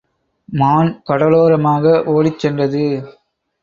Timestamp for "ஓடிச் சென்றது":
2.07-2.85